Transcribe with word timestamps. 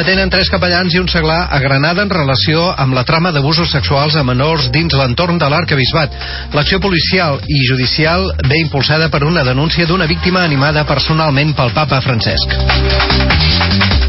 Detenen 0.00 0.30
tres 0.32 0.48
capellans 0.48 0.94
i 0.96 1.00
un 1.02 1.10
seglar 1.12 1.50
a 1.52 1.58
Granada 1.60 2.00
en 2.06 2.08
relació 2.08 2.70
amb 2.72 2.96
la 2.96 3.02
trama 3.04 3.34
d'abusos 3.36 3.68
sexuals 3.68 4.16
a 4.16 4.24
menors 4.24 4.70
dins 4.72 4.96
l'entorn 4.96 5.36
de 5.36 5.50
l'arcabisbat. 5.52 6.16
L'acció 6.56 6.80
policial 6.80 7.36
i 7.44 7.60
judicial 7.68 8.30
ve 8.48 8.64
impulsada 8.64 9.12
per 9.12 9.26
una 9.28 9.44
denúncia 9.44 9.84
d'una 9.84 10.08
víctima 10.08 10.46
animada 10.48 10.88
personalment 10.88 11.52
pel 11.52 11.76
papa 11.76 12.00
Francesc. 12.00 13.99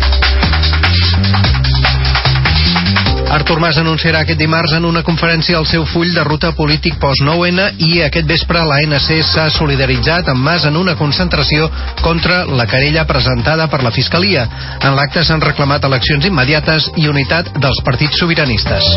Artur 3.32 3.62
Mas 3.64 3.78
anunciarà 3.80 4.26
aquest 4.26 4.40
dimarts 4.42 4.74
en 4.76 4.84
una 4.84 5.06
conferència 5.08 5.56
el 5.56 5.68
seu 5.70 5.86
full 5.88 6.10
de 6.12 6.24
ruta 6.28 6.50
polític 6.58 6.98
post-9-N 7.00 7.80
i 7.88 8.02
aquest 8.04 8.28
vespre 8.28 8.60
l'ANC 8.68 9.08
s'ha 9.24 9.46
solidaritzat 9.56 10.28
amb 10.34 10.44
Mas 10.44 10.68
en 10.68 10.76
una 10.76 10.98
concentració 11.00 11.70
contra 12.04 12.44
la 12.46 12.68
querella 12.68 13.08
presentada 13.08 13.70
per 13.72 13.84
la 13.88 13.96
Fiscalia. 13.96 14.44
En 14.84 15.00
l'acte 15.00 15.24
s'han 15.24 15.48
reclamat 15.48 15.88
eleccions 15.88 16.28
immediates 16.28 16.92
i 17.00 17.08
unitat 17.08 17.56
dels 17.56 17.80
partits 17.88 18.20
sobiranistes. 18.20 18.92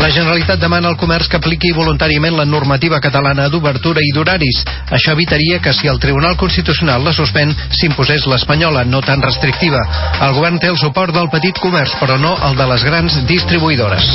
La 0.00 0.08
Generalitat 0.08 0.56
demana 0.62 0.88
al 0.88 0.96
comerç 0.96 1.28
que 1.28 1.36
apliqui 1.36 1.74
voluntàriament 1.76 2.32
la 2.38 2.46
normativa 2.48 3.00
catalana 3.04 3.50
d'obertura 3.52 4.00
i 4.00 4.14
d'horaris. 4.16 4.62
Això 4.96 5.12
evitaria 5.12 5.60
que 5.60 5.74
si 5.76 5.90
el 5.92 6.00
Tribunal 6.00 6.38
Constitucional 6.40 7.04
la 7.04 7.12
suspèn 7.12 7.52
s'imposés 7.68 8.24
l'espanyola, 8.24 8.86
no 8.88 9.02
tan 9.04 9.20
restrictiva. 9.20 9.82
El 10.24 10.34
govern 10.40 10.58
té 10.58 10.72
el 10.72 10.80
suport 10.80 11.12
del 11.12 11.28
petit 11.28 11.60
comerç, 11.60 11.98
però 12.00 12.16
no 12.16 12.32
el 12.48 12.56
de 12.56 12.70
les 12.72 12.88
grans 12.88 13.20
distribuïdores. 13.28 14.08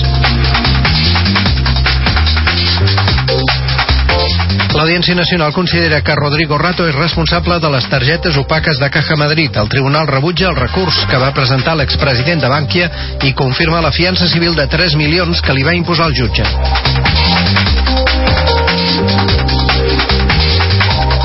L'Audiència 4.76 5.16
Nacional 5.16 5.54
considera 5.56 6.02
que 6.04 6.16
Rodrigo 6.20 6.58
Rato 6.60 6.84
és 6.90 6.96
responsable 6.98 7.60
de 7.64 7.70
les 7.72 7.88
targetes 7.88 8.36
opaques 8.42 8.80
de 8.82 8.90
Caja 8.92 9.16
Madrid. 9.16 9.56
El 9.56 9.72
tribunal 9.72 10.08
rebutja 10.12 10.50
el 10.52 10.60
recurs 10.60 11.00
que 11.10 11.22
va 11.22 11.32
presentar 11.38 11.78
l'expresident 11.80 12.44
de 12.44 12.52
Bànquia 12.52 12.92
i 13.24 13.32
confirma 13.34 13.80
la 13.82 13.94
fiança 13.96 14.28
civil 14.28 14.56
de 14.60 14.68
3 14.68 15.00
milions 15.00 15.40
que 15.42 15.56
li 15.56 15.64
va 15.64 15.78
imposar 15.80 16.12
el 16.12 16.18
jutge. 16.20 16.44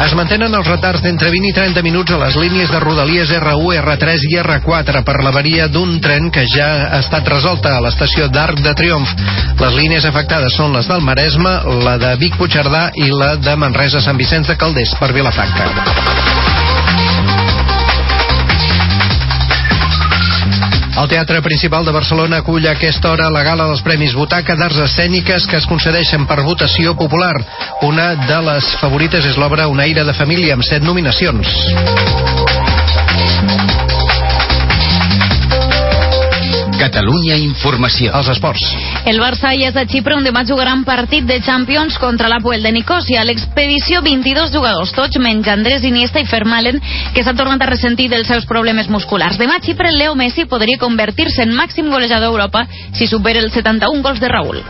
Es 0.01 0.15
mantenen 0.17 0.55
els 0.57 0.69
retards 0.69 1.03
d'entre 1.05 1.29
20 1.29 1.51
i 1.51 1.53
30 1.57 1.83
minuts 1.85 2.15
a 2.17 2.19
les 2.23 2.37
línies 2.41 2.71
de 2.73 2.79
Rodalies 2.81 3.29
R1, 3.37 3.83
R3 3.83 4.25
i 4.31 4.39
R4 4.41 5.03
per 5.05 5.17
l'avaria 5.21 5.67
d'un 5.69 5.99
tren 6.01 6.31
que 6.33 6.47
ja 6.49 6.71
ha 6.87 7.03
estat 7.05 7.29
resolta 7.29 7.75
a 7.77 7.83
l'estació 7.85 8.31
d'Arc 8.33 8.65
de 8.65 8.73
Triomf. 8.81 9.13
Les 9.61 9.77
línies 9.77 10.09
afectades 10.09 10.57
són 10.57 10.73
les 10.73 10.89
del 10.89 11.05
Maresme, 11.05 11.53
la 11.85 11.99
de 12.01 12.15
Vic 12.23 12.41
Puigcerdà 12.41 12.89
i 12.97 13.13
la 13.13 13.35
de 13.45 13.57
Manresa 13.61 14.01
Sant 14.01 14.17
Vicenç 14.17 14.49
de 14.49 14.57
Calders 14.57 14.97
per 14.97 15.13
Vilafranca. 15.13 16.70
El 21.01 21.09
Teatre 21.09 21.41
Principal 21.41 21.87
de 21.87 21.95
Barcelona 21.97 22.43
acull 22.43 22.67
a 22.69 22.75
aquesta 22.77 23.09
hora 23.09 23.31
la 23.33 23.41
gala 23.41 23.65
dels 23.71 23.81
Premis 23.81 24.13
Butaca 24.13 24.53
d'Arts 24.53 24.83
Escèniques 24.85 25.47
que 25.49 25.57
es 25.57 25.69
concedeixen 25.71 26.27
per 26.29 26.43
votació 26.45 26.93
popular. 26.93 27.33
Una 27.89 28.11
de 28.21 28.41
les 28.51 28.69
favorites 28.83 29.25
és 29.25 29.41
l'obra 29.41 29.71
Un 29.73 29.81
aire 29.81 30.05
de 30.05 30.19
família 30.21 30.61
amb 30.61 30.67
set 30.67 30.85
nominacions. 30.85 32.60
Catalunya 36.91 37.37
Informació. 37.39 38.11
Els 38.19 38.31
esports. 38.33 38.65
El 39.07 39.21
Barça 39.23 39.53
ja 39.55 39.69
és 39.71 39.77
a 39.79 39.87
Xipre 39.87 40.17
on 40.19 40.27
demà 40.27 40.43
jugarà 40.49 40.75
un 40.75 40.83
partit 40.85 41.27
de 41.27 41.39
Champions 41.47 41.99
contra 42.03 42.29
l'Apoel 42.33 42.67
de 42.67 42.73
Nicosia. 42.75 43.23
L'expedició 43.29 44.03
22 44.03 44.51
jugadors, 44.51 44.91
tots 44.97 45.23
menys 45.23 45.49
Andrés 45.55 45.87
Iniesta 45.87 46.19
i 46.19 46.27
Fermalen, 46.27 46.81
que 47.15 47.23
s'han 47.23 47.39
tornat 47.39 47.63
a 47.63 47.71
ressentir 47.71 48.09
dels 48.11 48.27
seus 48.27 48.49
problemes 48.51 48.91
musculars. 48.91 49.39
Demà 49.39 49.61
a 49.61 49.65
Xipre 49.65 49.95
Leo 49.95 50.19
Messi 50.19 50.49
podria 50.51 50.83
convertir-se 50.83 51.47
en 51.47 51.55
màxim 51.55 51.95
golejador 51.95 52.31
d'Europa 52.31 52.67
si 52.93 53.07
supera 53.07 53.41
els 53.41 53.55
71 53.55 54.03
gols 54.03 54.21
de 54.21 54.29
Raúl. 54.29 54.61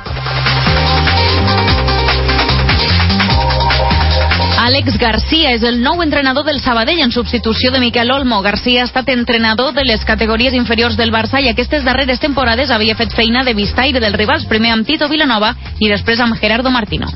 Àlex 4.70 4.94
Garcia 5.02 5.50
és 5.56 5.64
el 5.66 5.80
nou 5.82 5.98
entrenador 6.04 6.44
del 6.46 6.60
Sabadell 6.62 7.00
en 7.02 7.10
substitució 7.10 7.72
de 7.74 7.80
Miquel 7.82 8.12
Olmo. 8.14 8.38
Garcia 8.44 8.84
ha 8.84 8.86
estat 8.86 9.08
entrenador 9.10 9.72
de 9.74 9.82
les 9.82 10.04
categories 10.06 10.54
inferiors 10.54 10.94
del 10.94 11.10
Barça 11.10 11.40
i 11.42 11.48
aquestes 11.50 11.82
darreres 11.82 12.22
temporades 12.22 12.70
havia 12.70 12.94
fet 12.94 13.10
feina 13.10 13.42
de 13.42 13.56
vistaire 13.58 13.98
dels 13.98 14.14
rivals, 14.14 14.46
primer 14.46 14.70
amb 14.76 14.86
Tito 14.86 15.10
Vilanova 15.10 15.56
i 15.82 15.90
després 15.90 16.22
amb 16.22 16.38
Gerardo 16.38 16.70
Martino. 16.70 17.10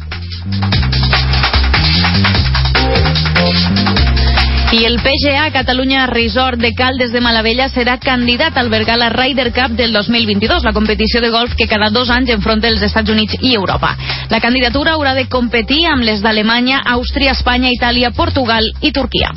I 4.74 4.86
el 4.86 4.96
PGA 4.98 5.52
Catalunya 5.52 6.06
Resort 6.08 6.58
de 6.58 6.72
Caldes 6.74 7.12
de 7.12 7.20
Malavella 7.22 7.68
serà 7.70 7.94
candidat 8.02 8.56
a 8.56 8.62
albergar 8.64 8.96
la 8.98 9.08
Ryder 9.12 9.52
Cup 9.54 9.76
del 9.78 9.92
2022, 9.94 10.64
la 10.66 10.72
competició 10.74 11.20
de 11.22 11.30
golf 11.30 11.54
que 11.54 11.68
cada 11.70 11.92
dos 11.94 12.10
anys 12.10 12.32
enfronta 12.34 12.66
els 12.72 12.82
Estats 12.82 13.14
Units 13.14 13.38
i 13.40 13.54
Europa. 13.54 13.92
La 14.34 14.40
candidatura 14.42 14.96
haurà 14.98 15.14
de 15.14 15.28
competir 15.30 15.84
amb 15.86 16.02
les 16.02 16.26
d'Alemanya, 16.26 16.82
Àustria, 16.96 17.38
Espanya, 17.38 17.70
Itàlia, 17.70 18.10
Portugal 18.18 18.66
i 18.82 18.90
Turquia. 18.90 19.30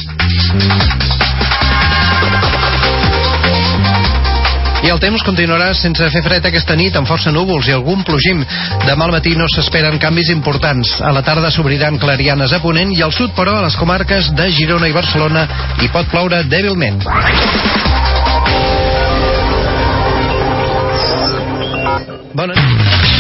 I 4.88 4.92
el 4.94 5.02
temps 5.04 5.20
continuarà 5.28 5.74
sense 5.76 6.06
fer 6.14 6.22
fred 6.24 6.46
aquesta 6.48 6.76
nit 6.80 6.96
amb 6.96 7.10
força 7.10 7.34
núvols 7.36 7.68
i 7.68 7.74
algun 7.76 8.06
plogim. 8.08 8.40
Demà 8.86 9.04
al 9.04 9.12
matí 9.18 9.34
no 9.36 9.50
s'esperen 9.52 10.00
canvis 10.00 10.32
importants. 10.32 10.94
A 11.04 11.12
la 11.12 11.26
tarda 11.28 11.52
s'obriran 11.52 12.00
clarianes 12.00 12.56
a 12.56 12.62
Ponent 12.64 12.96
i 12.96 13.04
al 13.04 13.12
sud, 13.12 13.36
però, 13.36 13.58
a 13.60 13.66
les 13.66 13.76
comarques 13.76 14.32
de 14.40 14.48
Girona 14.56 14.88
i 14.88 14.96
Barcelona 14.96 15.44
hi 15.84 15.92
pot 15.92 16.08
ploure 16.14 16.40
dèbilment. 16.48 17.04
Bona 22.38 23.17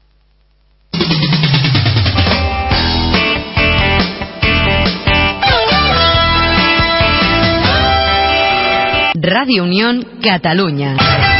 Radio 9.18 9.64
Unión 9.64 10.04
Catalunya. 10.22 11.35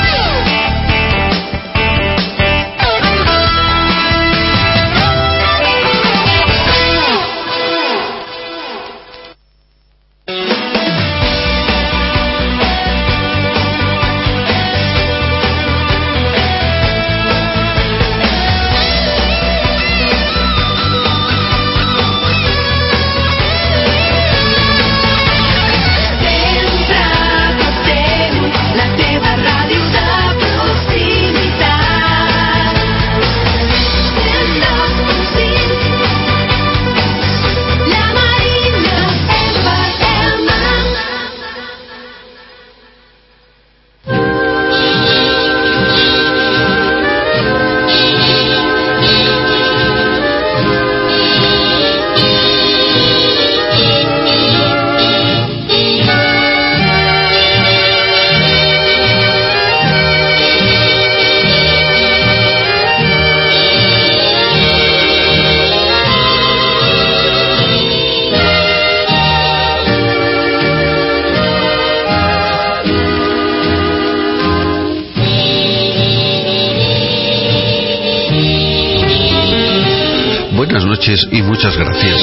Y 81.31 81.41
muchas 81.43 81.77
gracias. 81.77 82.17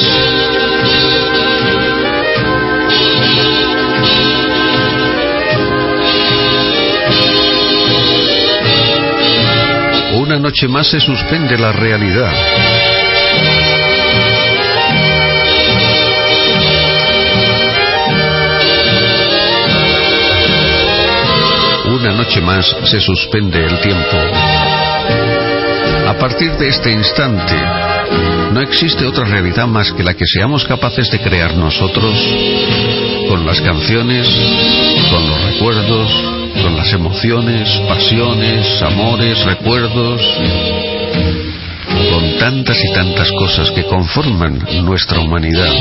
Una 10.16 10.38
noche 10.38 10.68
más 10.68 10.86
se 10.88 11.00
suspende 11.00 11.56
la 11.56 11.72
realidad. 11.72 12.30
Una 21.86 22.12
noche 22.12 22.42
más 22.42 22.76
se 22.84 23.00
suspende 23.00 23.64
el 23.64 23.80
tiempo. 23.80 24.16
A 26.06 26.14
partir 26.18 26.52
de 26.58 26.68
este 26.68 26.92
instante, 26.92 27.83
no 28.52 28.60
existe 28.60 29.04
otra 29.04 29.24
realidad 29.24 29.66
más 29.66 29.92
que 29.92 30.02
la 30.02 30.14
que 30.14 30.24
seamos 30.26 30.64
capaces 30.64 31.10
de 31.10 31.18
crear 31.20 31.56
nosotros 31.56 32.14
con 33.28 33.44
las 33.44 33.60
canciones, 33.60 34.28
con 35.10 35.28
los 35.28 35.44
recuerdos, 35.44 36.12
con 36.62 36.76
las 36.76 36.92
emociones, 36.92 37.68
pasiones, 37.88 38.82
amores, 38.82 39.44
recuerdos, 39.44 40.20
con 42.10 42.38
tantas 42.38 42.78
y 42.82 42.92
tantas 42.92 43.30
cosas 43.32 43.70
que 43.72 43.84
conforman 43.84 44.64
nuestra 44.84 45.20
humanidad. 45.20 45.72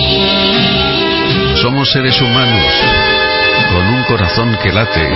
Somos 1.62 1.92
seres 1.92 2.20
humanos 2.20 2.66
con 3.72 3.88
un 3.88 4.04
corazón 4.04 4.58
que 4.62 4.72
late, 4.72 5.10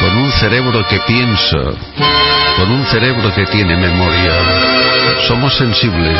con 0.00 0.16
un 0.18 0.32
cerebro 0.32 0.84
que 0.88 0.98
piensa, 1.06 2.23
con 2.56 2.70
un 2.70 2.84
cerebro 2.86 3.32
que 3.34 3.46
tiene 3.46 3.76
memoria. 3.76 4.32
Somos 5.26 5.54
sensibles. 5.54 6.18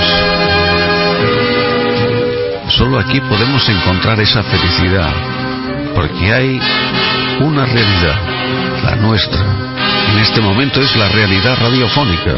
Solo 2.69 2.99
aquí 2.99 3.21
podemos 3.21 3.69
encontrar 3.69 4.19
esa 4.21 4.43
felicidad, 4.43 5.13
porque 5.95 6.33
hay 6.33 6.61
una 7.41 7.67
realidad, 7.67 8.19
la 8.85 8.97
nuestra. 8.97 9.41
En 10.13 10.19
este 10.19 10.41
momento 10.41 10.81
es 10.81 10.95
la 10.97 11.09
realidad 11.09 11.57
radiofónica. 11.61 12.35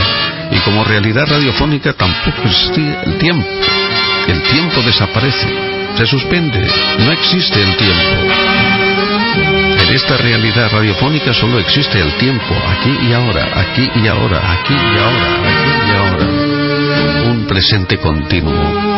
Y 0.51 0.59
como 0.61 0.85
realidad 0.85 1.27
radiofónica 1.29 1.93
tampoco 1.93 2.43
existe 2.45 2.99
el 3.05 3.19
tiempo. 3.19 3.49
El 4.29 4.43
tiempo 4.43 4.83
desaparece, 4.83 5.49
se 5.97 6.07
suspende, 6.07 6.67
no 6.99 7.13
existe 7.13 7.63
el 7.63 7.77
tiempo. 7.77 8.76
En 9.37 9.95
esta 9.95 10.17
realidad 10.17 10.71
radiofónica 10.73 11.33
solo 11.33 11.59
existe 11.59 12.01
el 12.01 12.13
tiempo, 12.17 12.55
aquí 12.69 13.09
y 13.09 13.13
ahora, 13.13 13.45
aquí 13.61 13.91
y 13.95 14.09
ahora, 14.09 14.53
aquí 14.53 14.75
y 14.75 14.99
ahora, 14.99 15.29
aquí 15.49 15.71
y 15.87 15.91
ahora. 15.97 17.31
Un 17.31 17.47
presente 17.47 17.99
continuo. 17.99 18.97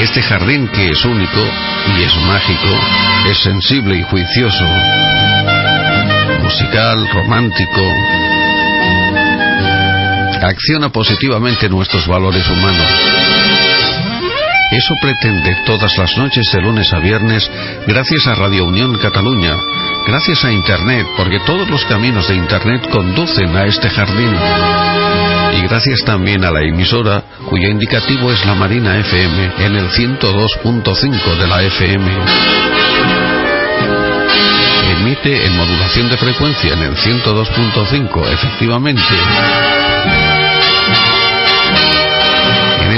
Este 0.00 0.22
jardín 0.22 0.68
que 0.68 0.86
es 0.86 1.04
único 1.04 1.40
y 1.96 2.02
es 2.02 2.16
mágico, 2.26 2.68
es 3.28 3.38
sensible 3.38 3.96
y 3.96 4.02
juicioso, 4.02 4.64
musical, 6.42 7.08
romántico, 7.08 7.82
acciona 10.42 10.90
positivamente 10.90 11.68
nuestros 11.68 12.06
valores 12.06 12.46
humanos. 12.48 13.73
Eso 14.74 14.94
pretende 15.00 15.54
todas 15.66 15.96
las 15.96 16.16
noches 16.16 16.50
de 16.52 16.60
lunes 16.60 16.92
a 16.92 16.98
viernes 16.98 17.48
gracias 17.86 18.26
a 18.26 18.34
Radio 18.34 18.64
Unión 18.64 18.98
Cataluña, 18.98 19.54
gracias 20.04 20.44
a 20.44 20.50
Internet, 20.50 21.06
porque 21.16 21.38
todos 21.46 21.70
los 21.70 21.84
caminos 21.84 22.26
de 22.26 22.34
Internet 22.34 22.90
conducen 22.90 23.54
a 23.54 23.66
este 23.66 23.88
jardín. 23.88 24.34
Y 25.56 25.62
gracias 25.68 26.00
también 26.04 26.44
a 26.44 26.50
la 26.50 26.62
emisora 26.62 27.22
cuyo 27.48 27.68
indicativo 27.68 28.32
es 28.32 28.44
la 28.44 28.54
Marina 28.54 28.98
FM 28.98 29.52
en 29.58 29.76
el 29.76 29.88
102.5 29.90 31.36
de 31.38 31.46
la 31.46 31.62
FM. 31.62 32.10
Emite 34.90 35.46
en 35.46 35.56
modulación 35.56 36.08
de 36.08 36.16
frecuencia 36.16 36.72
en 36.72 36.82
el 36.82 36.96
102.5, 36.96 38.26
efectivamente. 38.32 39.02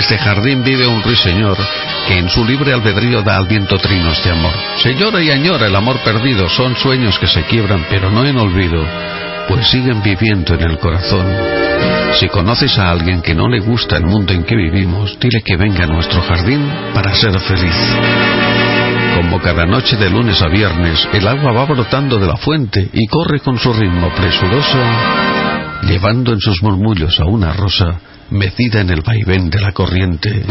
Este 0.08 0.18
jardín 0.18 0.62
vive 0.62 0.86
un 0.86 1.02
ruiseñor 1.02 1.58
que 2.06 2.16
en 2.16 2.28
su 2.28 2.44
libre 2.44 2.72
albedrío 2.72 3.22
da 3.22 3.38
al 3.38 3.48
viento 3.48 3.76
trinos 3.76 4.22
de 4.22 4.30
amor. 4.30 4.52
Se 4.80 4.94
llora 4.94 5.20
y 5.20 5.32
añora 5.32 5.66
el 5.66 5.74
amor 5.74 5.98
perdido, 6.04 6.48
son 6.48 6.76
sueños 6.76 7.18
que 7.18 7.26
se 7.26 7.42
quiebran, 7.42 7.84
pero 7.90 8.08
no 8.08 8.24
en 8.24 8.38
olvido, 8.38 8.86
pues 9.48 9.66
siguen 9.66 10.00
viviendo 10.04 10.54
en 10.54 10.62
el 10.62 10.78
corazón. 10.78 11.26
Si 12.20 12.28
conoces 12.28 12.78
a 12.78 12.92
alguien 12.92 13.20
que 13.20 13.34
no 13.34 13.48
le 13.48 13.58
gusta 13.58 13.96
el 13.96 14.04
mundo 14.04 14.32
en 14.32 14.44
que 14.44 14.54
vivimos, 14.54 15.18
dile 15.18 15.42
que 15.44 15.56
venga 15.56 15.82
a 15.82 15.88
nuestro 15.88 16.22
jardín 16.22 16.70
para 16.94 17.12
ser 17.12 17.36
feliz. 17.40 17.74
Como 19.16 19.40
cada 19.40 19.66
noche 19.66 19.96
de 19.96 20.08
lunes 20.08 20.40
a 20.40 20.46
viernes, 20.46 21.08
el 21.14 21.26
agua 21.26 21.50
va 21.50 21.64
brotando 21.64 22.16
de 22.20 22.28
la 22.28 22.36
fuente 22.36 22.90
y 22.92 23.08
corre 23.08 23.40
con 23.40 23.58
su 23.58 23.72
ritmo 23.72 24.08
presuroso, 24.10 24.78
llevando 25.82 26.32
en 26.32 26.38
sus 26.38 26.62
murmullos 26.62 27.18
a 27.18 27.24
una 27.24 27.52
rosa 27.54 27.98
mecida 28.30 28.80
en 28.80 28.90
el 28.90 29.02
vaivén 29.02 29.50
de 29.50 29.60
la 29.60 29.72
corriente. 29.72 30.44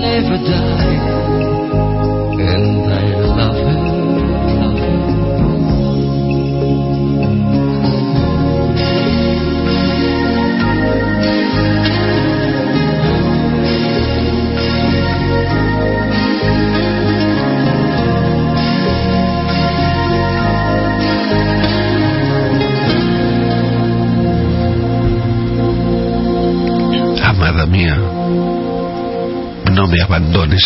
Never 0.00 0.38
die, 0.38 0.89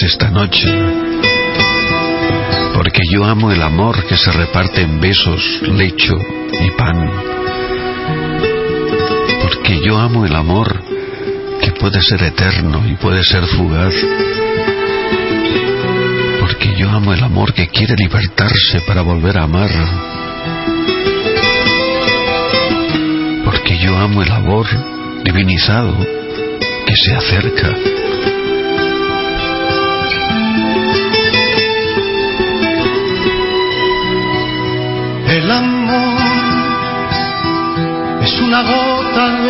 esta 0.03 0.31
noche, 0.31 0.67
porque 2.75 3.03
yo 3.11 3.25
amo 3.25 3.53
el 3.53 3.63
amor 3.63 4.05
que 4.07 4.17
se 4.17 4.33
reparte 4.33 4.83
en 4.83 5.01
besos, 5.01 5.61
lecho 5.63 6.17
y 6.61 6.71
pan, 6.73 7.11
porque 9.43 9.81
yo 9.85 9.99
amo 9.99 10.25
el 10.25 10.35
amor 10.35 10.83
que 11.61 11.71
puede 11.73 12.01
ser 12.03 12.23
eterno 12.23 12.83
y 12.89 12.95
puede 12.97 13.23
ser 13.23 13.45
fugaz, 13.45 13.95
porque 16.41 16.75
yo 16.77 16.91
amo 16.91 17.13
el 17.13 17.23
amor 17.23 17.53
que 17.53 17.69
quiere 17.69 17.95
libertarse 17.97 18.81
para 18.87 19.03
volver 19.03 19.39
a 19.39 19.45
amar, 19.45 19.71
porque 23.45 23.79
yo 23.79 23.97
amo 23.97 24.23
el 24.23 24.33
amor 24.33 24.67
divinizado 25.25 25.97
que 26.87 26.97
se 26.97 27.15
acerca. 27.15 28.04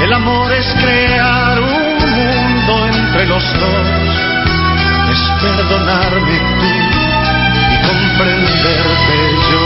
El 0.00 0.12
amor 0.12 0.52
es 0.52 0.66
crear 0.74 1.58
un 1.60 1.98
mundo 1.98 2.86
entre 2.86 3.26
los 3.26 3.42
dos, 3.58 3.86
es 5.10 5.20
perdonarme 5.42 6.38
tú 6.38 6.66
y 7.72 7.76
comprenderte 7.88 9.16
yo. 9.50 9.62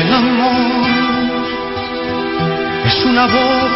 El 0.00 0.14
amor 0.14 0.88
es 2.86 3.04
una 3.04 3.26
voz 3.26 3.57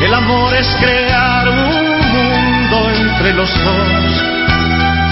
el 0.00 0.14
amor 0.14 0.54
es 0.54 0.66
crear 0.80 1.48
un 1.48 1.58
mundo 2.12 2.90
entre 2.90 3.34
los 3.34 3.50
dos, 3.64 3.88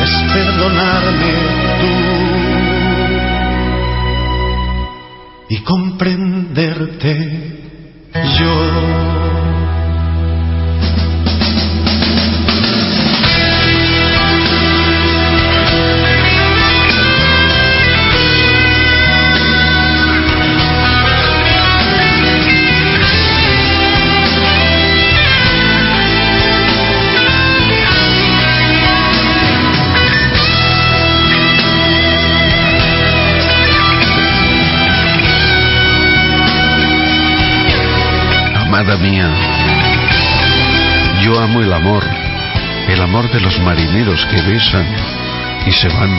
es 0.03 0.11
perdonarme 0.33 1.33
tú 1.81 1.95
y 5.51 5.59
comprenderte 5.63 7.13
yo. 8.39 8.55
Mía. 38.97 39.31
Yo 41.23 41.39
amo 41.41 41.61
el 41.61 41.73
amor, 41.73 42.03
el 42.89 43.01
amor 43.01 43.31
de 43.31 43.41
los 43.41 43.59
marineros 43.61 44.25
que 44.27 44.41
besan 44.43 44.87
y 45.67 45.73
se 45.73 45.89
van, 45.89 46.19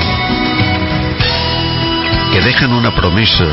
que 2.32 2.42
dejan 2.42 2.72
una 2.74 2.94
promesa 2.96 3.46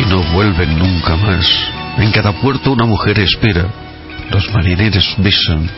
y 0.00 0.10
no 0.10 0.22
vuelven 0.32 0.78
nunca 0.78 1.16
más. 1.16 1.46
En 1.98 2.10
cada 2.10 2.32
puerto 2.32 2.72
una 2.72 2.84
mujer 2.84 3.20
espera, 3.20 3.66
los 4.30 4.50
marineros 4.52 5.14
besan 5.18 5.70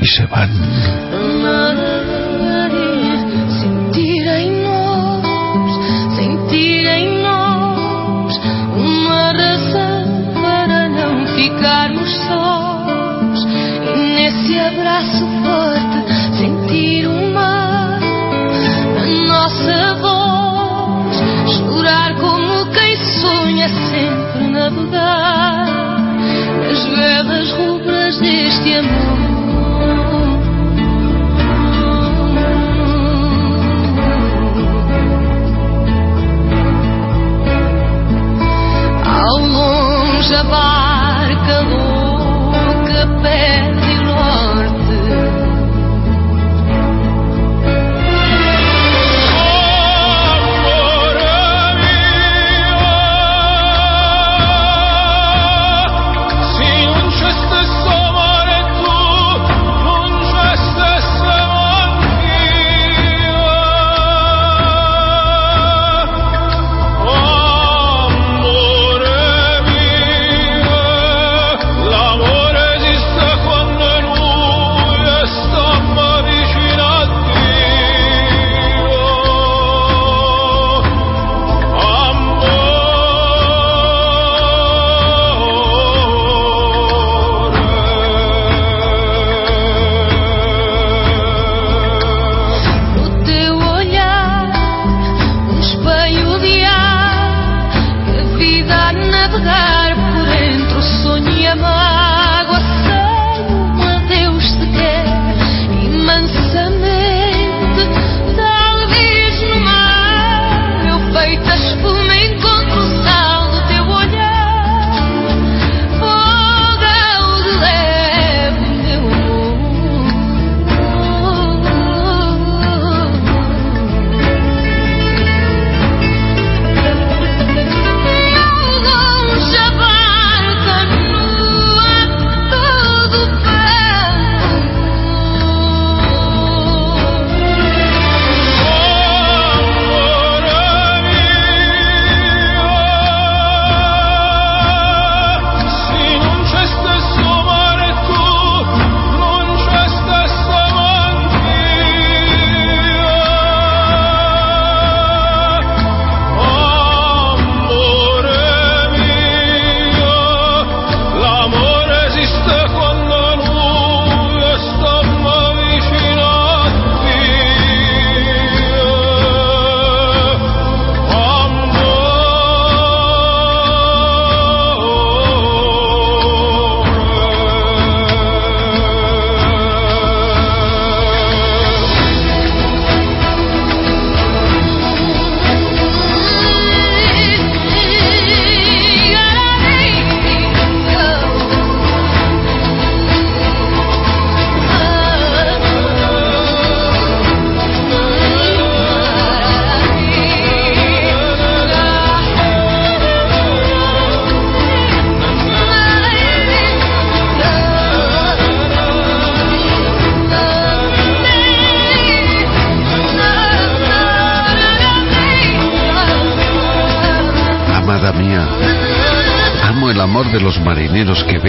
y 0.00 0.06
se 0.06 0.26
van. 0.26 1.19
Navegar 24.90 25.90
nas 27.24 27.50
rubras 27.52 28.18
deste 28.18 28.74
amor. 28.74 29.20
Ao 39.04 39.38
longe 39.38 40.34
a 40.34 40.44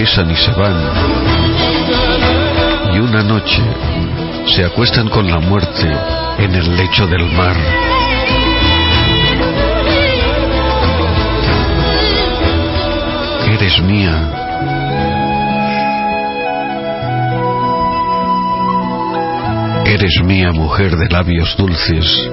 y 0.02 0.08
se 0.08 0.52
van. 0.54 0.76
Y 2.92 3.00
una 3.00 3.22
noche 3.22 3.62
se 4.48 4.66
acuestan 4.66 5.08
con 5.10 5.30
la 5.30 5.40
muerte 5.40 5.88
en 6.40 6.56
el 6.56 6.76
lecho 6.76 7.06
del 7.06 7.24
mar. 7.34 7.56
Eres 13.46 13.80
mía. 13.84 14.32
Eres 19.86 20.24
mía, 20.24 20.52
mujer 20.52 20.96
de 20.96 21.10
labios 21.10 21.56
dulces. 21.58 22.32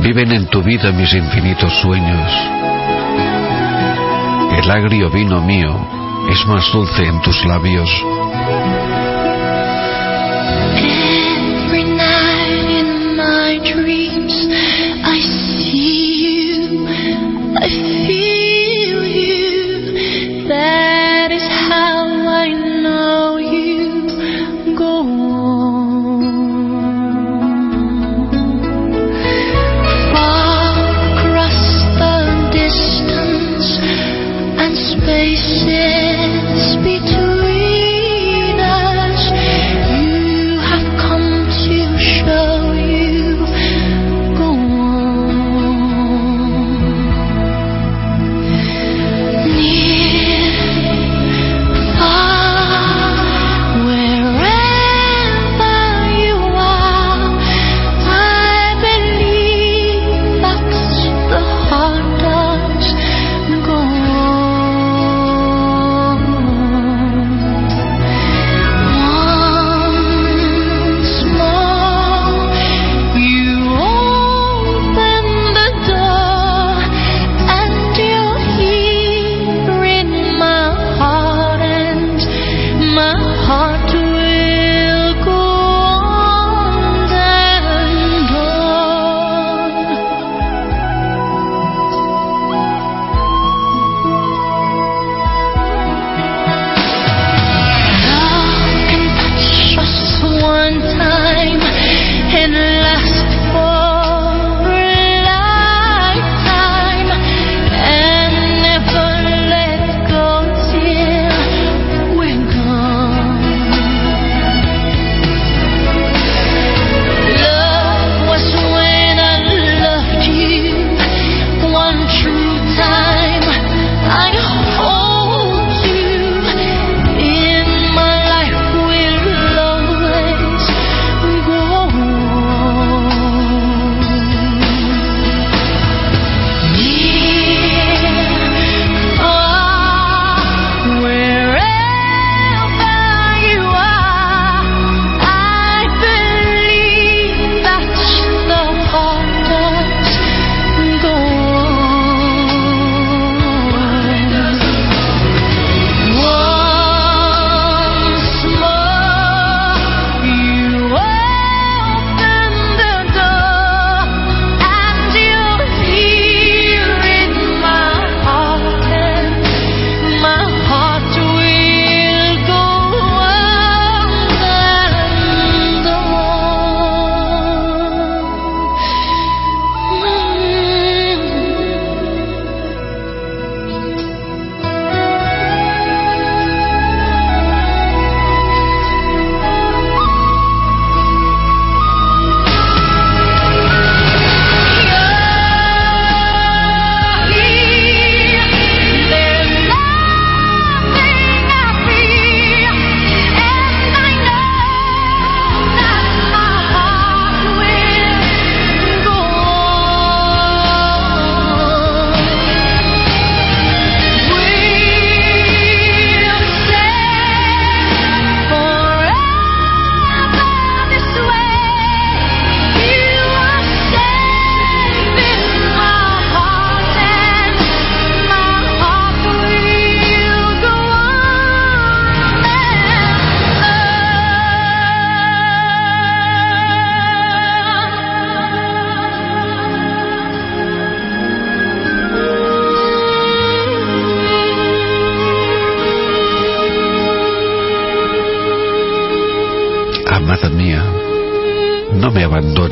Viven 0.00 0.32
en 0.32 0.46
tu 0.46 0.62
vida 0.62 0.92
mis 0.92 1.12
infinitos 1.12 1.74
sueños. 1.82 2.32
El 4.56 4.70
agrio 4.70 5.10
vino 5.10 5.42
mío 5.42 5.99
es 6.30 6.46
más 6.46 6.70
dulce 6.72 7.04
en 7.04 7.20
tus 7.22 7.44
labios. 7.44 7.88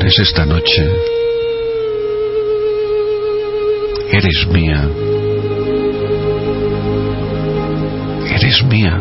es 0.09 0.19
esta 0.19 0.43
noche. 0.43 0.89
Eres 4.11 4.47
mía. 4.47 4.89
Eres 8.27 8.63
mía. 8.63 8.99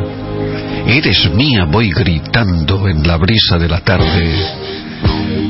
Eres 0.86 1.30
mía, 1.30 1.64
voy 1.66 1.90
gritando 1.92 2.88
en 2.88 3.06
la 3.06 3.16
brisa 3.16 3.56
de 3.56 3.68
la 3.68 3.80
tarde 3.80 4.34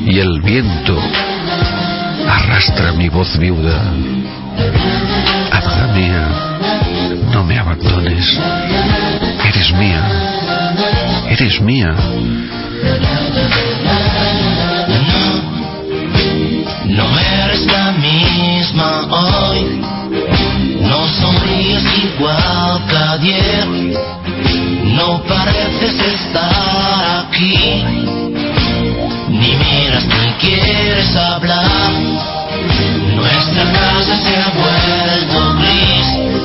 y 0.05 0.19
el 0.19 0.41
viento 0.41 0.97
arrastra 2.27 2.93
mi 2.93 3.09
voz 3.09 3.37
viuda. 3.37 3.81
Amada 5.51 5.93
mía, 5.93 6.27
no 7.33 7.43
me 7.43 7.59
abandones. 7.59 8.39
Eres 9.45 9.73
mía. 9.73 10.03
Eres 11.29 11.61
mía. 11.61 11.95
No 16.99 17.17
eres 17.17 17.65
la 17.65 17.93
misma 17.93 19.07
hoy, 19.09 19.81
no 20.81 21.07
sonríes 21.21 21.83
igual 22.03 22.81
que 22.89 22.97
ayer, 22.97 23.67
no 24.97 25.23
pareces 25.23 25.97
estar 25.97 27.25
aquí, 27.25 27.85
ni 29.29 29.55
miras 29.55 30.05
ni 30.07 30.33
quieres 30.41 31.15
hablar. 31.15 31.91
Nuestra 33.15 33.63
casa 33.71 34.17
se 34.17 34.35
ha 34.35 34.49
vuelto 34.59 35.55
gris. 35.61 36.38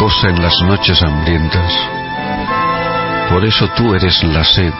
cosa 0.00 0.30
en 0.30 0.40
las 0.40 0.54
noches 0.62 1.02
hambrientas. 1.02 1.72
Por 3.28 3.44
eso 3.44 3.68
tú 3.76 3.94
eres 3.94 4.24
la 4.24 4.42
sed. 4.42 4.72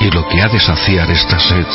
Y 0.00 0.10
lo 0.10 0.26
que 0.28 0.42
ha 0.42 0.48
de 0.48 0.58
saciar 0.58 1.08
esta 1.08 1.38
sed. 1.38 1.66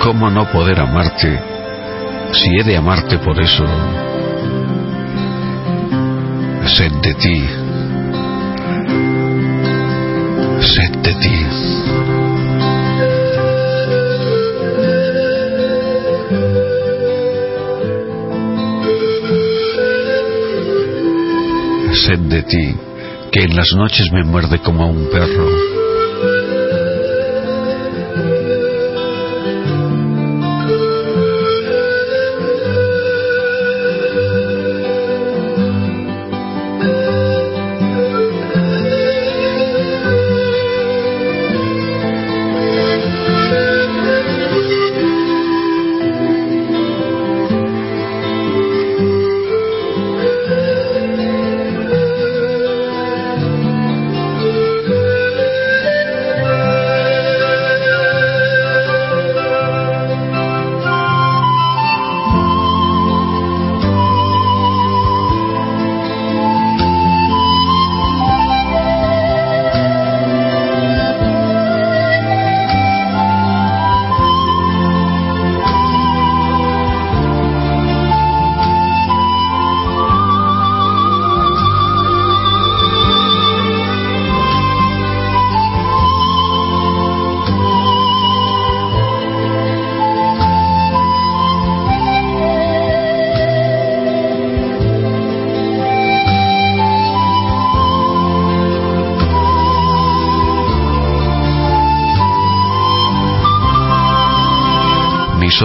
¿Cómo 0.00 0.30
no 0.30 0.46
poder 0.52 0.78
amarte 0.78 1.42
si 2.30 2.60
he 2.60 2.62
de 2.62 2.76
amarte 2.76 3.18
por 3.18 3.36
eso? 3.40 3.66
Sed 6.66 6.92
de 7.02 7.14
ti. 7.14 7.48
Sed 10.60 10.98
de 11.02 11.14
ti. 11.14 12.25
de 22.14 22.42
ti, 22.42 22.74
que 23.32 23.42
en 23.42 23.56
las 23.56 23.66
noches 23.74 24.06
me 24.12 24.22
muerde 24.22 24.60
como 24.60 24.84
a 24.84 24.86
un 24.86 25.08
perro. 25.10 25.75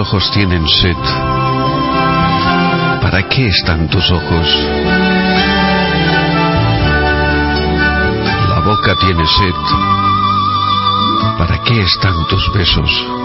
ojos 0.02 0.28
tienen 0.32 0.66
sed? 0.66 0.96
¿Para 3.00 3.22
qué 3.28 3.46
están 3.46 3.88
tus 3.88 4.10
ojos? 4.10 4.48
La 8.48 8.60
boca 8.64 8.96
tiene 8.96 9.24
sed. 9.24 9.54
¿Para 11.38 11.62
qué 11.62 11.82
están 11.82 12.26
tus 12.26 12.52
besos? 12.52 13.21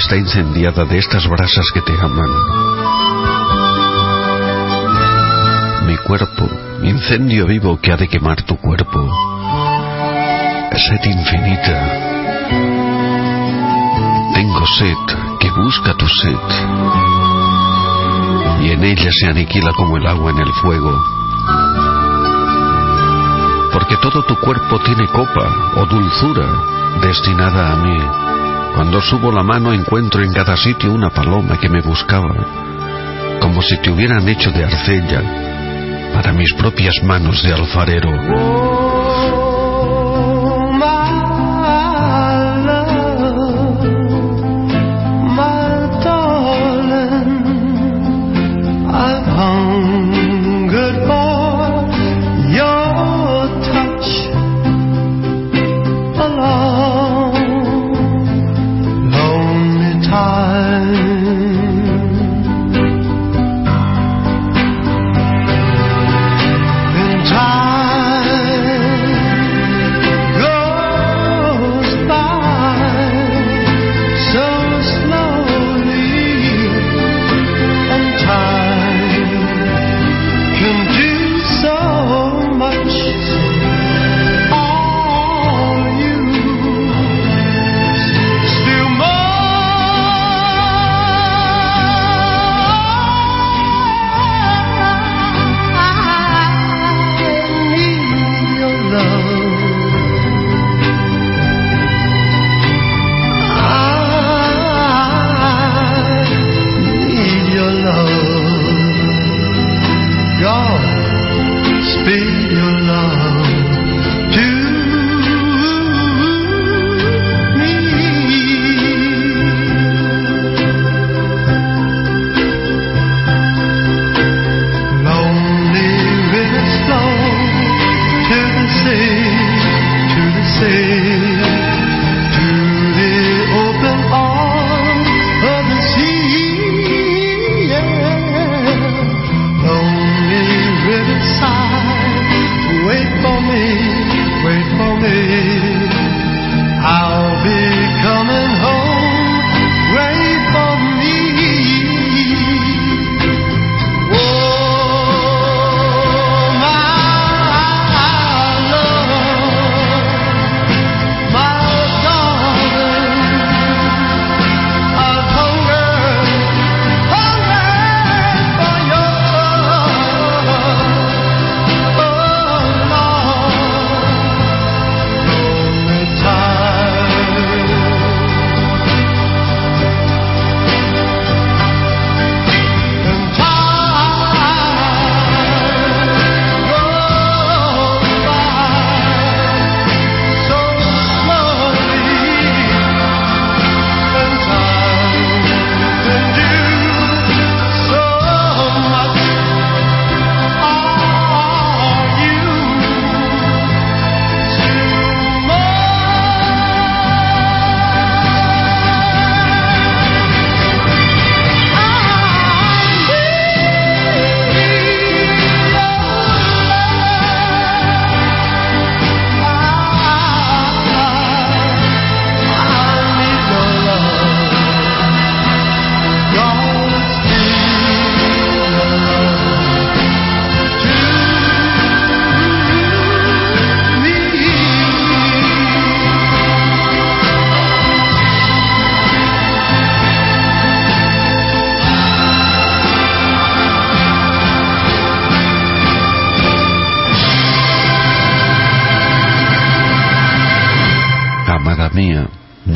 Está 0.00 0.16
incendiada 0.16 0.84
de 0.84 0.98
estas 0.98 1.28
brasas 1.28 1.66
que 1.74 1.82
te 1.82 1.92
aman. 1.92 2.30
Mi 5.86 5.96
cuerpo, 5.98 6.48
incendio 6.82 7.46
vivo 7.46 7.78
que 7.80 7.92
ha 7.92 7.96
de 7.96 8.08
quemar 8.08 8.40
tu 8.42 8.56
cuerpo. 8.56 9.06
Sed 10.72 11.04
infinita. 11.04 11.78
Tengo 14.34 14.66
sed 14.78 14.96
que 15.38 15.50
busca 15.50 15.92
tu 15.94 16.08
sed. 16.08 16.48
Y 18.62 18.70
en 18.70 18.84
ella 18.84 19.10
se 19.12 19.28
aniquila 19.28 19.72
como 19.76 19.98
el 19.98 20.06
agua 20.06 20.30
en 20.30 20.38
el 20.38 20.52
fuego. 20.62 20.98
Porque 23.72 23.96
todo 23.98 24.22
tu 24.22 24.34
cuerpo 24.36 24.78
tiene 24.78 25.06
copa 25.08 25.74
o 25.76 25.84
dulzura 25.84 26.46
destinada 27.02 27.72
a 27.72 27.76
mí. 27.76 28.29
Cuando 28.80 29.02
subo 29.02 29.30
la 29.30 29.42
mano 29.42 29.74
encuentro 29.74 30.24
en 30.24 30.32
cada 30.32 30.56
sitio 30.56 30.90
una 30.90 31.10
paloma 31.10 31.58
que 31.60 31.68
me 31.68 31.82
buscaba, 31.82 32.34
como 33.38 33.60
si 33.60 33.76
te 33.76 33.90
hubieran 33.90 34.26
hecho 34.26 34.50
de 34.52 34.64
arcella 34.64 35.20
para 36.14 36.32
mis 36.32 36.54
propias 36.54 36.94
manos 37.02 37.42
de 37.42 37.52
alfarero. 37.52 38.59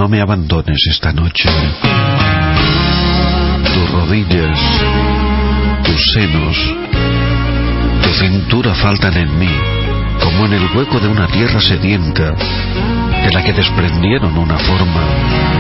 No 0.05 0.09
me 0.11 0.20
abandones 0.20 0.76
esta 0.90 1.14
noche. 1.14 1.48
Tus 3.72 3.90
rodillas, 3.90 4.59
tus 5.82 6.12
senos, 6.12 6.57
tu 8.02 8.11
cintura 8.12 8.74
faltan 8.74 9.16
en 9.16 9.38
mí, 9.38 9.48
como 10.22 10.44
en 10.44 10.52
el 10.52 10.76
hueco 10.76 11.00
de 11.00 11.09
una 11.09 11.26
tierra 11.28 11.59
sedienta, 11.59 12.34
de 12.34 13.30
la 13.32 13.42
que 13.42 13.55
desprendieron 13.55 14.36
una 14.36 14.59
forma. 14.59 15.55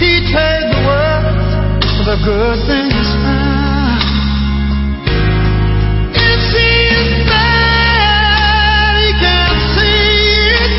He 0.00 0.16
the 0.32 0.72
the 2.08 2.16
good 2.24 2.58
things. 2.66 3.06
If 6.16 6.40
is 6.88 7.28
bad, 7.28 8.96
he 8.96 9.10
can 9.20 9.52
see 9.76 10.08
it. 10.64 10.78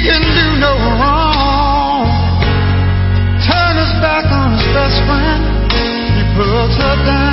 Can 0.00 0.22
do 0.22 0.46
no 0.64 0.72
wrong. 0.96 2.08
Turn 3.46 3.74
his 3.76 3.92
back 4.00 4.24
on 4.32 4.56
his 4.56 4.64
best 4.72 4.98
friend. 5.04 5.42
He 6.16 6.22
puts 6.34 6.76
her 6.80 6.96
down. 7.04 7.29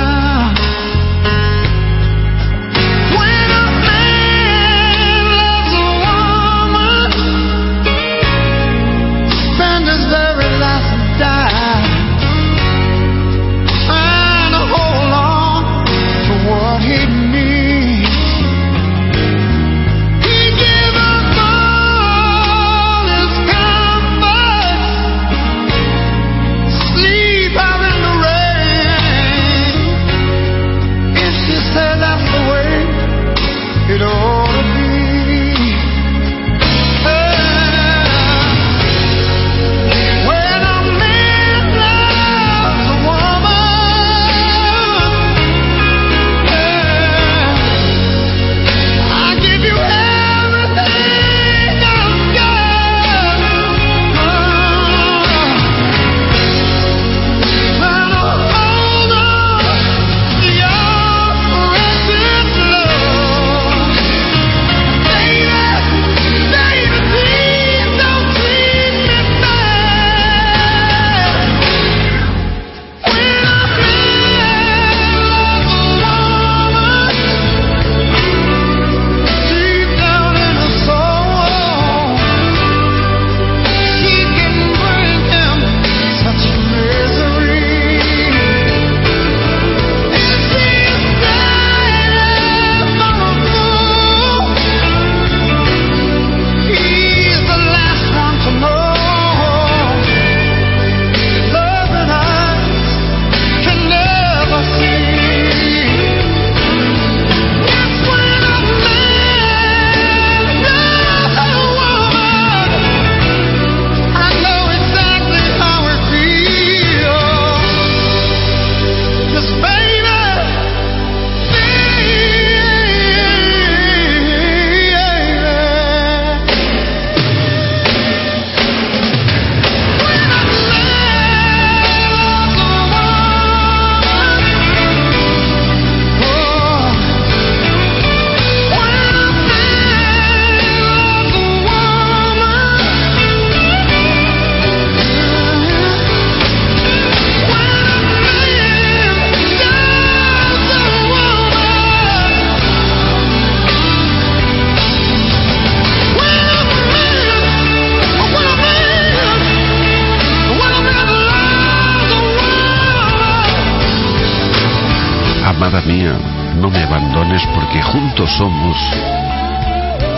Mía, 165.68 166.18
no 166.56 166.70
me 166.70 166.82
abandones 166.82 167.42
porque 167.54 167.82
juntos 167.82 168.30
somos, 168.38 168.76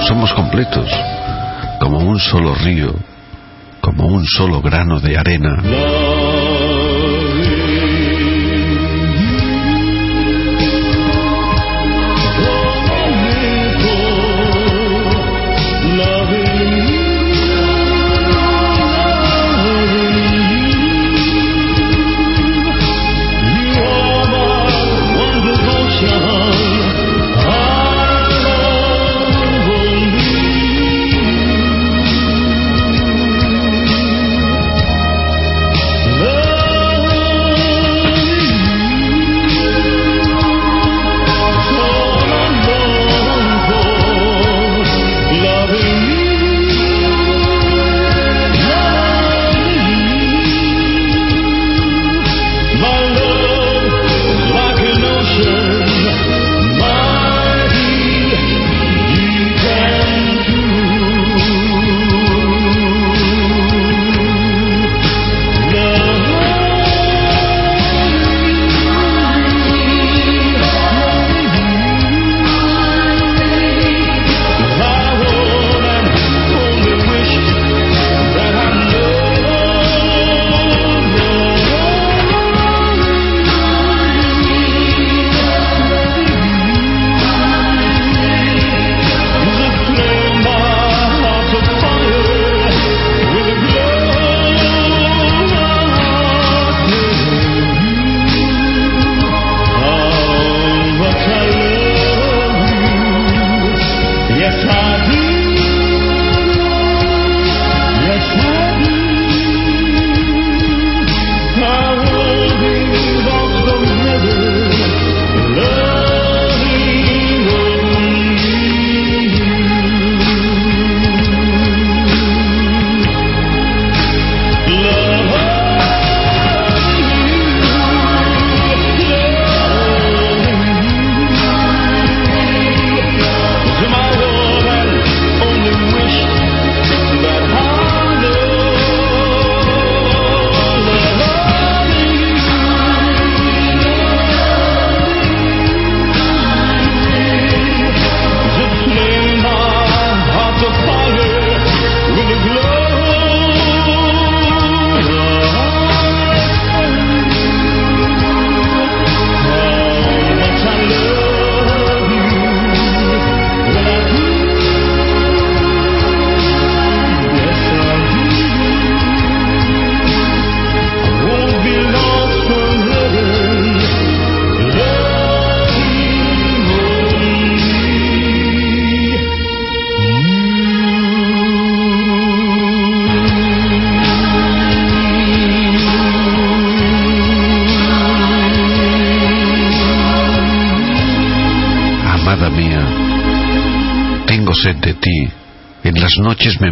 somos 0.07 0.33
completos, 0.35 0.89
como 1.81 1.99
un 1.99 2.21
solo 2.21 2.55
río, 2.55 2.95
como 3.81 4.07
un 4.07 4.25
solo 4.25 4.63
grano 4.63 5.01
de 5.01 5.19
arena. 5.19 5.61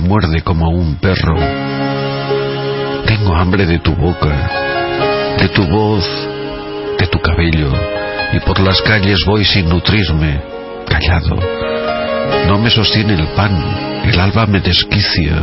Muerde 0.08 0.40
como 0.40 0.70
un 0.70 0.96
perro. 0.96 1.36
Tengo 3.06 3.36
hambre 3.36 3.66
de 3.66 3.78
tu 3.78 3.94
boca, 3.94 5.36
de 5.38 5.48
tu 5.50 5.64
voz, 5.64 6.08
de 6.98 7.06
tu 7.08 7.18
cabello. 7.20 7.70
Y 8.32 8.40
por 8.40 8.58
las 8.60 8.80
calles 8.80 9.18
voy 9.26 9.44
sin 9.44 9.68
nutrirme, 9.68 10.40
callado. 10.88 11.36
No 12.46 12.58
me 12.58 12.70
sostiene 12.70 13.14
el 13.14 13.26
pan, 13.28 13.52
el 14.04 14.18
alba 14.18 14.46
me 14.46 14.60
desquicia. 14.60 15.36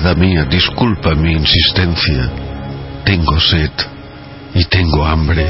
Mía, 0.00 0.44
disculpa 0.44 1.14
mi 1.14 1.32
insistencia. 1.32 2.28
Tengo 3.04 3.38
sed 3.38 3.70
y 4.54 4.64
tengo 4.64 5.04
hambre. 5.04 5.46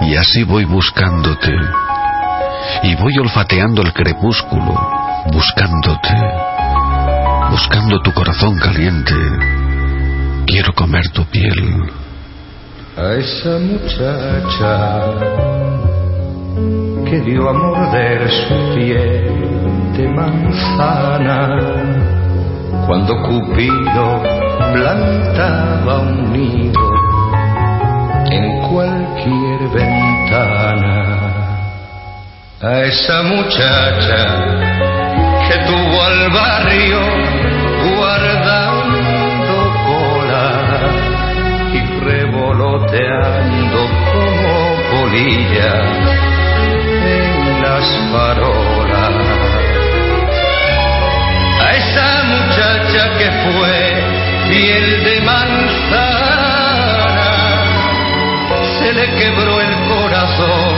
Y 0.00 0.16
así 0.16 0.44
voy 0.44 0.64
buscándote. 0.64 1.52
Y 2.84 2.94
voy 2.96 3.18
olfateando 3.18 3.82
el 3.82 3.92
crepúsculo, 3.92 4.74
buscándote, 5.30 6.14
buscando 7.50 8.00
tu 8.00 8.12
corazón 8.12 8.58
caliente. 8.58 9.14
Quiero 10.46 10.72
comer 10.72 11.08
tu 11.10 11.24
piel. 11.26 11.90
A 12.96 13.14
esa 13.14 13.58
muchacha 13.58 15.04
que 17.04 17.20
dio 17.20 17.50
a 17.50 17.52
morder 17.52 18.30
su 18.30 18.74
piel 18.74 19.63
de 19.96 20.08
manzana 20.08 21.48
cuando 22.86 23.14
Cupido 23.22 24.22
plantaba 24.72 26.00
un 26.00 26.32
nido 26.32 26.80
en 28.30 28.60
cualquier 28.68 29.68
ventana. 29.72 30.96
A 32.60 32.80
esa 32.82 33.22
muchacha 33.22 34.20
que 35.46 35.58
tuvo 35.66 36.02
al 36.02 36.30
barrio 36.30 37.00
guardando 37.96 38.98
cola 39.86 40.46
y 41.72 41.80
revoloteando 42.04 43.80
como 44.12 44.54
polilla 44.90 45.72
en 47.06 47.62
las 47.62 47.86
farolas. 48.12 48.83
Esa 51.76 52.10
muchacha 52.24 53.02
que 53.18 53.28
fue 53.42 53.74
piel 54.48 54.86
de 55.04 55.16
manzana 55.22 56.54
se 58.78 58.92
le 58.92 59.06
quebró 59.18 59.60
el 59.60 59.74
corazón 59.88 60.74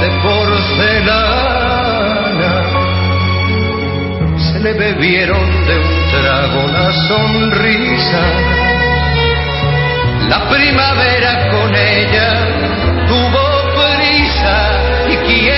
de 0.00 0.08
porcelana. 0.22 1.72
Se 4.36 4.58
le 4.60 4.72
bebieron 4.74 5.66
de 5.66 5.78
un 5.78 6.10
trago 6.10 6.62
la 6.68 6.92
sonrisa. 7.08 8.24
La 10.28 10.40
primavera 10.48 11.32
con 11.50 11.74
ella 11.74 12.30
tuvo 13.06 13.44
prisa 13.78 14.56
y 15.08 15.16
quién 15.26 15.51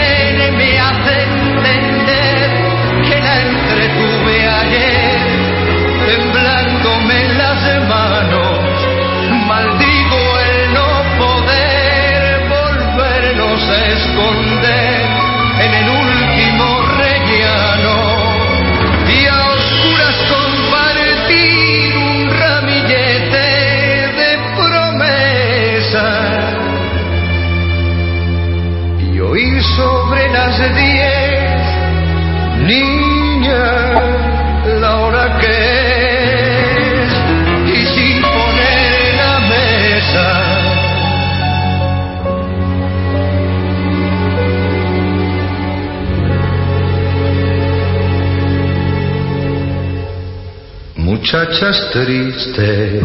muchachas 51.54 51.78
tristes 51.92 53.04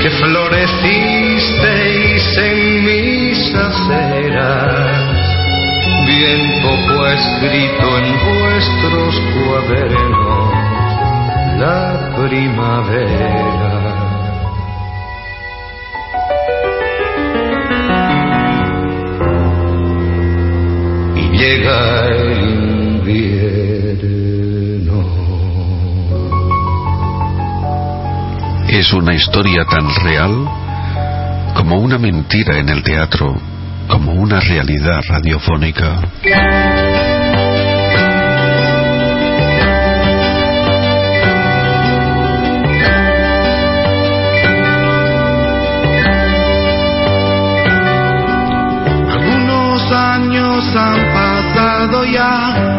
que 0.00 0.10
florecisteis 0.10 2.38
en 2.38 2.84
mis 2.84 3.54
aceras, 3.54 5.18
bien 6.06 6.62
poco 6.62 7.06
escrito 7.08 7.98
en 7.98 8.18
vuestros 8.24 9.20
cuadernos 9.34 10.54
la 11.58 12.12
primavera. 12.14 13.74
Y 21.16 21.22
llega 21.36 21.89
Una 28.92 29.14
historia 29.14 29.64
tan 29.64 29.88
real 30.02 30.48
como 31.54 31.78
una 31.78 31.96
mentira 31.96 32.58
en 32.58 32.68
el 32.68 32.82
teatro, 32.82 33.34
como 33.88 34.12
una 34.12 34.40
realidad 34.40 35.00
radiofónica. 35.08 36.00
Algunos 49.08 49.92
años 49.92 50.76
han 50.76 51.12
pasado 51.12 52.04
ya. 52.06 52.69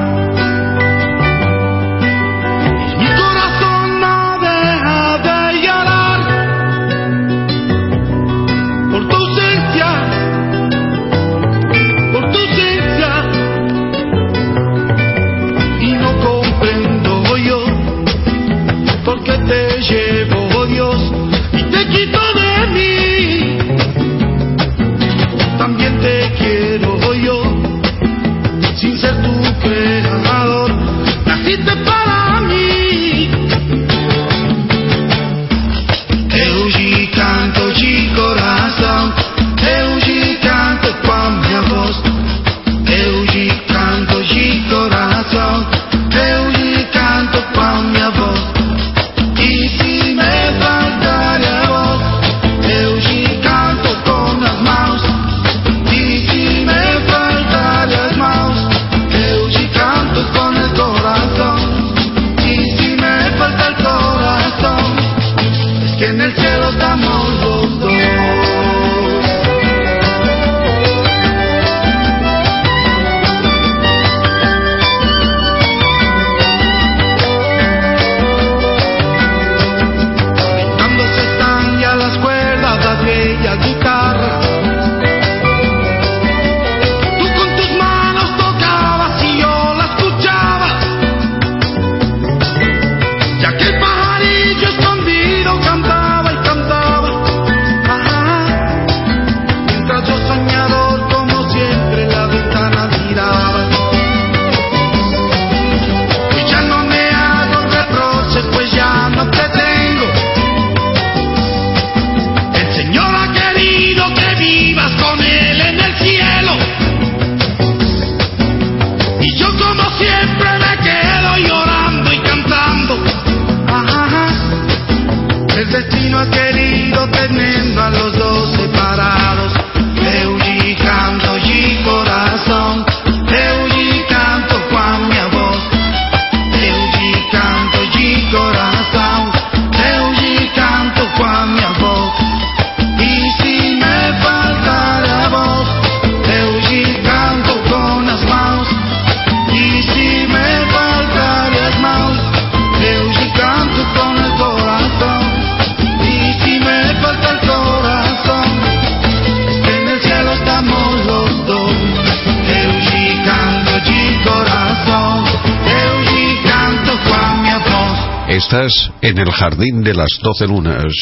Estás 168.61 168.91
en 169.01 169.17
el 169.17 169.31
jardín 169.31 169.81
de 169.81 169.95
las 169.95 170.19
doce 170.21 170.45
lunas. 170.45 170.93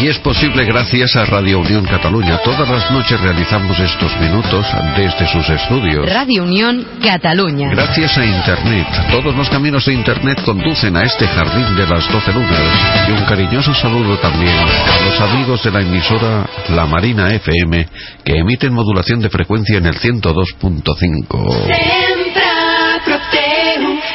Y 0.00 0.08
es 0.08 0.18
posible 0.18 0.64
gracias 0.64 1.14
a 1.14 1.24
Radio 1.24 1.60
Unión 1.60 1.84
Cataluña. 1.84 2.40
Todas 2.42 2.68
las 2.68 2.90
noches 2.90 3.20
realizamos 3.20 3.78
estos 3.78 4.10
minutos 4.18 4.66
desde 4.96 5.28
sus 5.28 5.48
estudios. 5.48 6.12
Radio 6.12 6.42
Unión 6.42 6.84
Cataluña. 7.00 7.70
Gracias 7.70 8.18
a 8.18 8.24
Internet. 8.24 8.88
Todos 9.12 9.36
los 9.36 9.48
caminos 9.48 9.86
de 9.86 9.92
Internet 9.92 10.42
conducen 10.44 10.96
a 10.96 11.04
este 11.04 11.28
jardín 11.28 11.76
de 11.76 11.86
las 11.86 12.10
doce 12.10 12.32
lunas. 12.32 13.08
Y 13.08 13.12
un 13.12 13.24
cariñoso 13.24 13.72
saludo 13.74 14.18
también 14.18 14.58
a 14.58 15.04
los 15.04 15.20
amigos 15.20 15.62
de 15.62 15.70
la 15.70 15.82
emisora 15.82 16.44
La 16.70 16.86
Marina 16.86 17.32
FM 17.32 17.86
que 18.24 18.36
emiten 18.36 18.74
modulación 18.74 19.20
de 19.20 19.30
frecuencia 19.30 19.78
en 19.78 19.86
el 19.86 19.94
102.5. 19.94 22.51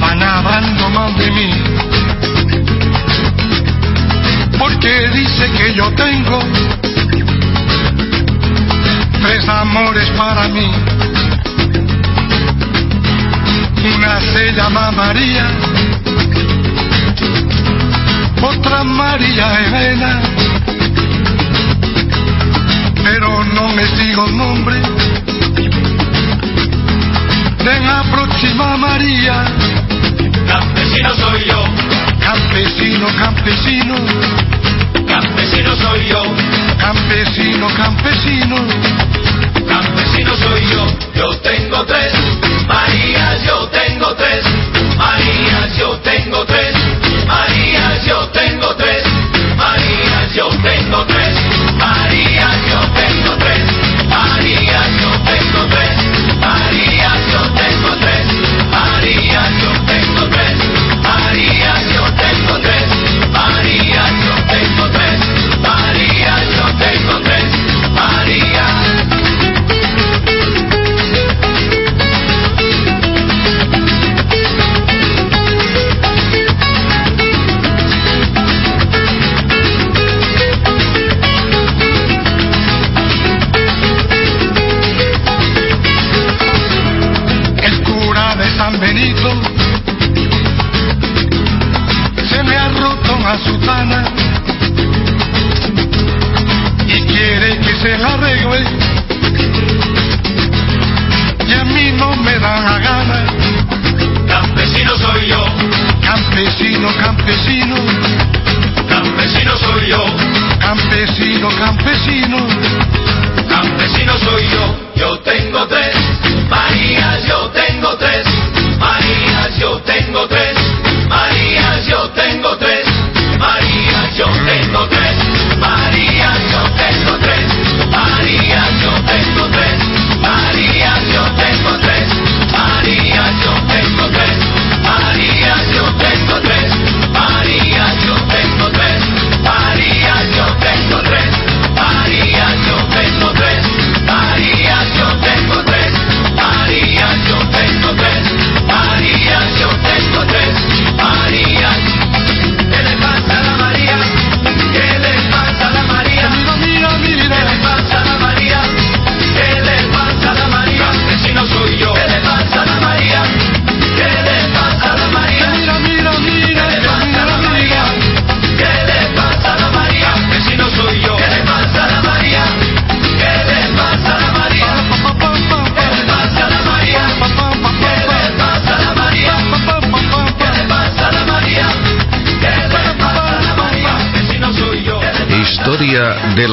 van 0.00 0.22
hablando 0.22 0.90
mal 0.90 1.16
de 1.16 1.30
mí. 1.30 1.50
Porque 4.58 5.08
dice 5.14 5.50
que 5.52 5.74
yo 5.74 5.88
tengo 5.92 6.40
tres 9.22 9.48
amores 9.48 10.08
para 10.18 10.48
mí. 10.48 10.70
Una 13.96 14.20
se 14.20 14.52
llama 14.52 14.90
María, 14.90 15.46
otra 18.42 18.82
María 18.84 19.46
Elena, 19.60 20.22
pero 23.04 23.44
no 23.44 23.68
me 23.68 23.84
digo 23.84 24.26
el 24.26 24.36
nombre 24.36 24.80
de 27.64 27.80
la 27.80 28.02
próxima 28.10 28.76
María. 28.76 29.44
Campesino 30.46 31.14
soy 31.14 31.44
yo, 31.46 31.64
Campesino, 32.20 33.06
campesino, 33.18 33.94
campesino 35.06 35.76
soy 35.76 36.08
yo, 36.08 36.22
campesino, 36.78 37.66
campesino, 37.76 38.56
campesino 39.68 40.36
soy 40.36 40.66
yo. 40.70 40.86
Yo 41.14 41.38
tengo 41.40 41.84
tres. 41.84 42.12
Marías, 42.66 43.44
yo 43.44 43.68
tengo 43.68 44.14
tres. 44.14 44.44
Marías, 44.96 45.76
yo 45.76 45.98
tengo 45.98 46.44
tres. 46.46 46.74
Marías, 47.26 48.06
yo 48.06 48.28
tengo 48.28 48.74
tres. 48.76 49.04
Marías, 49.56 50.34
yo 50.34 50.48
tengo 50.62 51.04
tres. 51.06 51.34
Marías, 51.76 52.56
yo 52.70 52.80
tengo 52.94 53.36
tres. 53.36 53.64
Marías, 54.08 54.88
yo 55.00 55.10
tengo 55.24 55.66
tres 55.68 56.09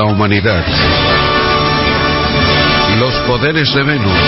humanidad. 0.07 0.65
Los 2.99 3.13
poderes 3.27 3.73
de 3.73 3.83
Venus. 3.83 4.19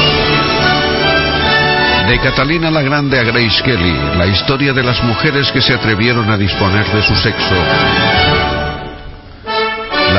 De 2.08 2.20
Catalina 2.20 2.72
la 2.72 2.82
Grande 2.82 3.20
a 3.20 3.24
Grace 3.24 3.62
Kelly, 3.64 3.98
la 4.18 4.28
historia 4.28 4.74
de 4.74 4.84
las 4.84 5.02
mujeres 5.04 5.52
que 5.52 5.62
se 5.62 5.74
atrevieron 5.74 6.30
a 6.30 6.38
disponer 6.38 6.86
de 6.88 7.02
su 7.04 7.16
sexo. 7.16 7.56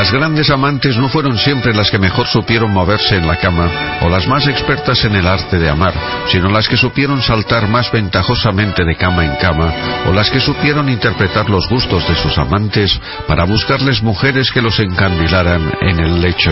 Las 0.01 0.13
grandes 0.13 0.49
amantes 0.49 0.97
no 0.97 1.11
fueron 1.11 1.37
siempre 1.37 1.75
las 1.75 1.91
que 1.91 1.99
mejor 1.99 2.27
supieron 2.27 2.73
moverse 2.73 3.17
en 3.17 3.27
la 3.27 3.37
cama 3.37 3.99
o 4.01 4.09
las 4.09 4.27
más 4.27 4.47
expertas 4.47 5.05
en 5.05 5.15
el 5.15 5.27
arte 5.27 5.59
de 5.59 5.69
amar, 5.69 5.93
sino 6.29 6.49
las 6.49 6.67
que 6.67 6.79
supieron 6.79 7.21
saltar 7.21 7.69
más 7.69 7.93
ventajosamente 7.93 8.83
de 8.83 8.97
cama 8.97 9.27
en 9.27 9.37
cama 9.37 9.71
o 10.09 10.15
las 10.15 10.31
que 10.31 10.41
supieron 10.41 10.89
interpretar 10.89 11.51
los 11.51 11.69
gustos 11.69 12.09
de 12.09 12.15
sus 12.15 12.39
amantes 12.39 12.99
para 13.29 13.45
buscarles 13.45 14.03
mujeres 14.03 14.51
que 14.51 14.63
los 14.63 14.81
encandilaran 14.81 15.71
en 15.83 16.01
el 16.01 16.23
lecho. 16.23 16.51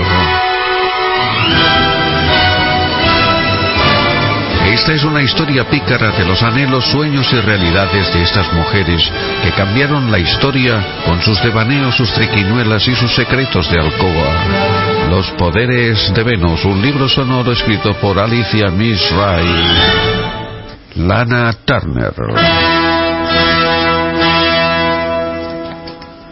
Esta 4.78 4.92
es 4.94 5.02
una 5.02 5.22
historia 5.22 5.68
pícara 5.68 6.12
de 6.12 6.24
los 6.24 6.40
anhelos, 6.40 6.86
sueños 6.86 7.30
y 7.32 7.40
realidades 7.40 8.14
de 8.14 8.22
estas 8.22 8.50
mujeres 8.52 9.02
que 9.42 9.50
cambiaron 9.50 10.10
la 10.10 10.20
historia 10.20 11.02
con 11.04 11.20
sus 11.20 11.42
devaneos, 11.42 11.96
sus 11.96 12.10
triquiñuelas 12.12 12.86
y 12.86 12.94
sus 12.94 13.12
secretos 13.12 13.68
de 13.70 13.80
alcoba. 13.80 15.08
Los 15.10 15.28
poderes 15.32 16.14
de 16.14 16.22
Venus, 16.22 16.64
un 16.64 16.80
libro 16.80 17.08
sonoro 17.08 17.52
escrito 17.52 17.92
por 17.94 18.20
Alicia 18.20 18.70
Miss. 18.70 19.12
Lana 20.94 21.52
Turner. 21.64 22.77